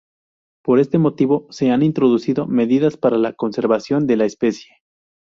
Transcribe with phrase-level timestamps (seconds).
[0.63, 4.81] Por este motivo, se han introducido medidas para la conservación de la especie.